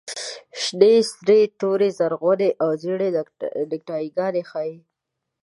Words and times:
شنې، 0.61 0.93
سرې، 1.13 1.39
تورې، 1.59 1.89
زرغونې 1.97 2.49
او 2.61 2.69
زېړې 2.81 3.09
نیکټایي 3.69 4.09
ګانې 4.17 4.43
ښیي. 4.49 4.75